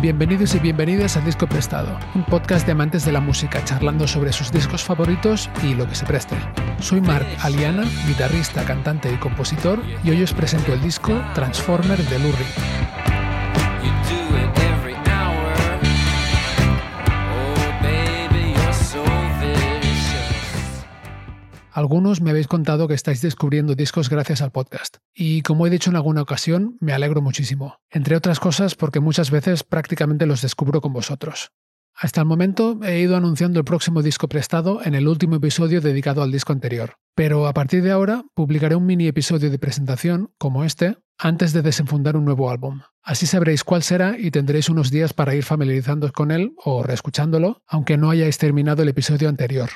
Bienvenidos 0.00 0.54
y 0.54 0.58
bienvenidas 0.60 1.18
a 1.18 1.20
Disco 1.20 1.46
Prestado, 1.46 1.98
un 2.14 2.24
podcast 2.24 2.64
de 2.64 2.72
amantes 2.72 3.04
de 3.04 3.12
la 3.12 3.20
música 3.20 3.62
charlando 3.66 4.08
sobre 4.08 4.32
sus 4.32 4.50
discos 4.50 4.82
favoritos 4.82 5.50
y 5.62 5.74
lo 5.74 5.86
que 5.86 5.94
se 5.94 6.06
preste. 6.06 6.36
Soy 6.80 7.02
Mark 7.02 7.26
Aliana, 7.42 7.84
guitarrista, 8.06 8.64
cantante 8.64 9.12
y 9.12 9.16
compositor, 9.16 9.78
y 10.02 10.10
hoy 10.10 10.22
os 10.22 10.32
presento 10.32 10.72
el 10.72 10.80
disco 10.80 11.12
Transformer 11.34 11.98
de 11.98 12.18
Lou 12.18 12.32
Algunos 21.72 22.20
me 22.20 22.30
habéis 22.30 22.48
contado 22.48 22.88
que 22.88 22.94
estáis 22.94 23.22
descubriendo 23.22 23.76
discos 23.76 24.10
gracias 24.10 24.42
al 24.42 24.50
podcast, 24.50 24.96
y 25.14 25.42
como 25.42 25.66
he 25.66 25.70
dicho 25.70 25.90
en 25.90 25.96
alguna 25.96 26.22
ocasión, 26.22 26.76
me 26.80 26.92
alegro 26.92 27.22
muchísimo, 27.22 27.78
entre 27.90 28.16
otras 28.16 28.40
cosas 28.40 28.74
porque 28.74 28.98
muchas 28.98 29.30
veces 29.30 29.62
prácticamente 29.62 30.26
los 30.26 30.42
descubro 30.42 30.80
con 30.80 30.92
vosotros. 30.92 31.52
Hasta 31.94 32.22
el 32.22 32.26
momento 32.26 32.80
he 32.82 32.98
ido 32.98 33.16
anunciando 33.16 33.60
el 33.60 33.64
próximo 33.64 34.02
disco 34.02 34.28
prestado 34.28 34.80
en 34.84 34.94
el 34.94 35.06
último 35.06 35.36
episodio 35.36 35.80
dedicado 35.80 36.22
al 36.22 36.32
disco 36.32 36.52
anterior, 36.52 36.94
pero 37.14 37.46
a 37.46 37.52
partir 37.52 37.84
de 37.84 37.92
ahora 37.92 38.24
publicaré 38.34 38.74
un 38.74 38.86
mini 38.86 39.06
episodio 39.06 39.48
de 39.50 39.58
presentación, 39.58 40.32
como 40.38 40.64
este, 40.64 40.96
antes 41.18 41.52
de 41.52 41.62
desenfundar 41.62 42.16
un 42.16 42.24
nuevo 42.24 42.50
álbum. 42.50 42.80
Así 43.02 43.26
sabréis 43.26 43.62
cuál 43.62 43.82
será 43.84 44.18
y 44.18 44.32
tendréis 44.32 44.68
unos 44.70 44.90
días 44.90 45.12
para 45.12 45.34
ir 45.36 45.44
familiarizándoos 45.44 46.12
con 46.12 46.32
él 46.32 46.52
o 46.64 46.82
reescuchándolo, 46.82 47.62
aunque 47.68 47.96
no 47.96 48.10
hayáis 48.10 48.38
terminado 48.38 48.82
el 48.82 48.88
episodio 48.88 49.28
anterior. 49.28 49.70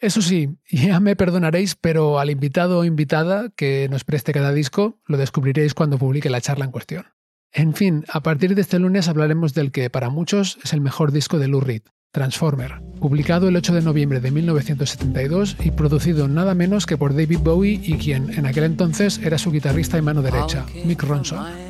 Eso 0.00 0.22
sí, 0.22 0.48
ya 0.70 0.98
me 0.98 1.16
perdonaréis, 1.16 1.76
pero 1.76 2.18
al 2.18 2.30
invitado 2.30 2.78
o 2.78 2.84
invitada 2.84 3.50
que 3.54 3.88
nos 3.90 4.04
preste 4.04 4.32
cada 4.32 4.52
disco 4.52 4.98
lo 5.06 5.18
descubriréis 5.18 5.74
cuando 5.74 5.98
publique 5.98 6.30
la 6.30 6.40
charla 6.40 6.64
en 6.64 6.72
cuestión. 6.72 7.06
En 7.52 7.74
fin, 7.74 8.04
a 8.08 8.22
partir 8.22 8.54
de 8.54 8.60
este 8.60 8.78
lunes 8.78 9.08
hablaremos 9.08 9.54
del 9.54 9.72
que 9.72 9.90
para 9.90 10.08
muchos 10.08 10.58
es 10.62 10.72
el 10.72 10.80
mejor 10.80 11.10
disco 11.10 11.38
de 11.38 11.48
Lou 11.48 11.60
Reed, 11.60 11.82
Transformer, 12.12 12.80
publicado 13.00 13.48
el 13.48 13.56
8 13.56 13.74
de 13.74 13.82
noviembre 13.82 14.20
de 14.20 14.30
1972 14.30 15.56
y 15.58 15.72
producido 15.72 16.28
nada 16.28 16.54
menos 16.54 16.86
que 16.86 16.96
por 16.96 17.14
David 17.14 17.40
Bowie 17.40 17.80
y 17.82 17.98
quien 17.98 18.32
en 18.38 18.46
aquel 18.46 18.64
entonces 18.64 19.18
era 19.18 19.36
su 19.36 19.50
guitarrista 19.50 19.98
y 19.98 20.02
mano 20.02 20.22
derecha, 20.22 20.64
Mick 20.84 21.02
Ronson. 21.02 21.69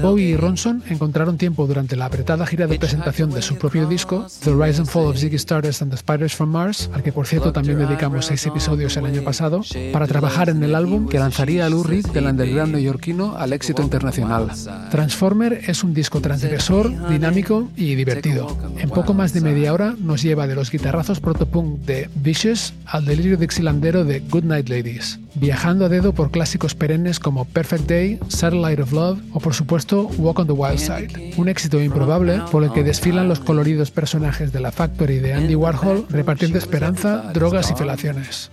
Bowie 0.00 0.30
y 0.30 0.36
Ronson 0.36 0.82
encontraron 0.88 1.36
tiempo 1.36 1.66
durante 1.66 1.96
la 1.96 2.06
apretada 2.06 2.46
gira 2.46 2.66
de 2.66 2.78
presentación 2.78 3.30
de 3.30 3.42
su 3.42 3.56
propio 3.56 3.86
disco, 3.86 4.26
The 4.42 4.52
Rise 4.52 4.80
and 4.80 4.88
Fall 4.88 5.06
of 5.06 5.18
Ziggy 5.18 5.36
Stardust 5.36 5.82
and 5.82 5.90
the 5.90 5.96
Spiders 5.96 6.34
from 6.34 6.50
Mars, 6.50 6.90
al 6.92 7.02
que 7.02 7.12
por 7.12 7.26
cierto 7.26 7.52
también 7.52 7.78
dedicamos 7.78 8.26
seis 8.26 8.44
episodios 8.46 8.96
el 8.96 9.06
año 9.06 9.22
pasado, 9.22 9.62
para 9.92 10.06
trabajar 10.06 10.48
en 10.48 10.62
el 10.62 10.74
álbum 10.74 11.08
que 11.08 11.18
lanzaría 11.18 11.66
a 11.66 11.68
Lou 11.68 11.82
Reed 11.82 12.06
del 12.06 12.26
underground 12.26 12.72
neoyorquino 12.72 13.36
al 13.36 13.52
éxito 13.52 13.82
internacional. 13.82 14.48
Transformer 14.90 15.60
es 15.66 15.84
un 15.84 15.94
disco 15.94 16.20
transgresor, 16.20 17.08
dinámico 17.08 17.68
y 17.76 17.94
divertido. 17.94 18.56
En 18.78 18.90
poco 18.90 19.14
más 19.14 19.32
de 19.32 19.40
media 19.40 19.72
hora 19.72 19.94
nos 19.98 20.22
lleva 20.22 20.46
de 20.46 20.54
los 20.54 20.70
guitarrazos 20.70 21.20
protopunk 21.20 21.80
de 21.80 22.08
Vicious 22.14 22.72
al 22.86 23.04
delirio 23.04 23.36
dixilandero 23.36 24.04
de 24.04 24.20
Good 24.20 24.44
Night 24.44 24.68
Ladies 24.68 25.18
viajando 25.34 25.86
a 25.86 25.88
dedo 25.88 26.12
por 26.12 26.30
clásicos 26.30 26.74
perennes 26.74 27.20
como 27.20 27.44
Perfect 27.44 27.88
Day, 27.88 28.18
Satellite 28.28 28.82
of 28.82 28.92
Love 28.92 29.20
o 29.32 29.40
por 29.40 29.54
supuesto 29.54 30.10
Walk 30.18 30.40
on 30.40 30.46
the 30.46 30.52
Wild 30.52 30.78
Side, 30.78 31.34
un 31.36 31.48
éxito 31.48 31.80
improbable 31.80 32.40
por 32.50 32.64
el 32.64 32.72
que 32.72 32.82
desfilan 32.82 33.28
los 33.28 33.40
coloridos 33.40 33.90
personajes 33.90 34.52
de 34.52 34.60
la 34.60 34.72
Factory 34.72 35.18
de 35.18 35.34
Andy 35.34 35.54
Warhol 35.54 36.06
repartiendo 36.08 36.58
esperanza, 36.58 37.30
drogas 37.32 37.70
y 37.70 37.74
felaciones. 37.74 38.50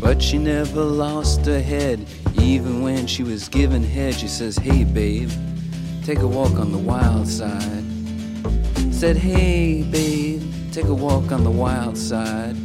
But 0.00 0.22
she 0.22 0.38
never 0.38 0.82
lost 0.82 1.44
her 1.46 1.60
head, 1.60 2.00
even 2.40 2.82
when 2.82 3.06
she 3.06 3.22
was 3.22 3.50
given 3.50 3.82
head. 3.82 4.14
She 4.14 4.28
says, 4.28 4.56
Hey 4.56 4.84
babe, 4.84 5.30
take 6.06 6.20
a 6.20 6.26
walk 6.26 6.58
on 6.58 6.72
the 6.72 6.78
wild 6.78 7.28
side. 7.28 7.84
Said, 8.90 9.18
Hey 9.18 9.82
babe, 9.82 10.42
take 10.72 10.86
a 10.86 10.94
walk 10.94 11.30
on 11.32 11.44
the 11.44 11.50
wild 11.50 11.98
side. 11.98 12.56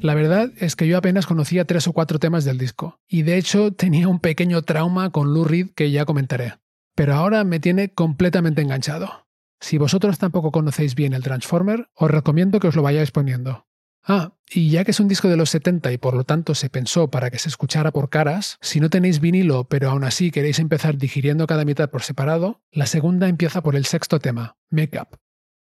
La 0.00 0.14
verdad 0.14 0.50
es 0.58 0.76
que 0.76 0.86
yo 0.86 0.98
apenas 0.98 1.26
conocía 1.26 1.64
tres 1.64 1.86
o 1.86 1.92
cuatro 1.92 2.18
temas 2.18 2.44
del 2.44 2.58
disco, 2.58 3.00
y 3.08 3.22
de 3.22 3.38
hecho 3.38 3.72
tenía 3.72 4.08
un 4.08 4.20
pequeño 4.20 4.62
trauma 4.62 5.10
con 5.10 5.32
Lou 5.32 5.44
Reed 5.44 5.70
que 5.74 5.90
ya 5.90 6.04
comentaré. 6.04 6.54
Pero 6.94 7.14
ahora 7.14 7.44
me 7.44 7.60
tiene 7.60 7.92
completamente 7.92 8.62
enganchado. 8.62 9.26
Si 9.60 9.78
vosotros 9.78 10.18
tampoco 10.18 10.50
conocéis 10.50 10.94
bien 10.94 11.14
el 11.14 11.22
Transformer, 11.22 11.88
os 11.94 12.10
recomiendo 12.10 12.58
que 12.58 12.68
os 12.68 12.76
lo 12.76 12.82
vayáis 12.82 13.12
poniendo. 13.12 13.66
Ah, 14.04 14.34
y 14.50 14.70
ya 14.70 14.84
que 14.84 14.90
es 14.90 14.98
un 14.98 15.06
disco 15.06 15.28
de 15.28 15.36
los 15.36 15.50
70 15.50 15.92
y 15.92 15.98
por 15.98 16.14
lo 16.14 16.24
tanto 16.24 16.56
se 16.56 16.68
pensó 16.68 17.08
para 17.08 17.30
que 17.30 17.38
se 17.38 17.48
escuchara 17.48 17.92
por 17.92 18.10
caras, 18.10 18.58
si 18.60 18.80
no 18.80 18.90
tenéis 18.90 19.20
vinilo 19.20 19.68
pero 19.68 19.90
aún 19.90 20.02
así 20.02 20.32
queréis 20.32 20.58
empezar 20.58 20.98
digiriendo 20.98 21.46
cada 21.46 21.64
mitad 21.64 21.88
por 21.88 22.02
separado, 22.02 22.60
la 22.72 22.86
segunda 22.86 23.28
empieza 23.28 23.62
por 23.62 23.76
el 23.76 23.86
sexto 23.86 24.18
tema, 24.18 24.56
Make 24.70 24.98
Up. 24.98 25.21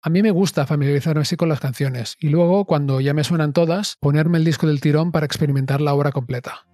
A 0.06 0.09
mí 0.09 0.22
me 0.22 0.31
gusta 0.31 0.66
familiarizarme 0.66 1.22
así 1.22 1.38
con 1.38 1.47
las 1.47 1.62
canciones 1.62 2.18
y 2.19 2.28
luego, 2.28 2.66
cuando 2.66 3.00
ya 3.00 3.14
me 3.14 3.24
suenan 3.24 3.53
todas, 3.53 3.96
ponerme 4.02 4.38
el 4.38 4.44
disco 4.44 4.68
del 4.68 4.81
tirón 4.81 5.14
para 5.14 5.25
experimentar 5.25 5.80
la 5.80 5.94
obra 5.94 6.12
completa. 6.12 6.66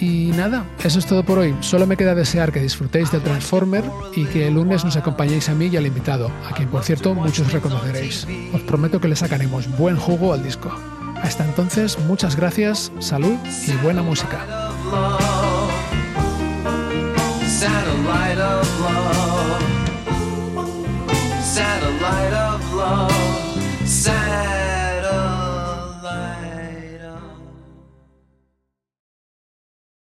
Y 0.00 0.30
nada, 0.34 0.64
eso 0.82 0.98
es 0.98 1.04
todo 1.04 1.24
por 1.24 1.38
hoy. 1.38 1.54
Solo 1.60 1.86
me 1.86 1.98
queda 1.98 2.14
desear 2.14 2.52
que 2.52 2.60
disfrutéis 2.60 3.12
del 3.12 3.20
Transformer 3.20 3.84
y 4.14 4.24
que 4.24 4.46
el 4.46 4.54
lunes 4.54 4.82
nos 4.82 4.96
acompañéis 4.96 5.50
a 5.50 5.54
mí 5.54 5.66
y 5.66 5.76
al 5.76 5.86
invitado, 5.86 6.30
a 6.48 6.54
quien 6.54 6.70
por 6.70 6.84
cierto 6.84 7.14
muchos 7.14 7.52
reconoceréis. 7.52 8.26
Os 8.54 8.62
prometo 8.62 8.98
que 8.98 9.08
le 9.08 9.16
sacaremos 9.16 9.68
buen 9.76 9.96
jugo 9.96 10.32
al 10.32 10.42
disco. 10.42 10.74
Hasta 11.22 11.44
entonces, 11.44 11.98
muchas 12.06 12.34
gracias, 12.34 12.90
salud 12.98 13.36
y 13.66 13.72
buena 13.84 14.00
música. 14.00 14.42
satellite 17.58 18.36
of 18.36 18.80
love, 18.80 19.62
satellite 21.42 22.34
of 22.34 22.74
love. 22.74 23.15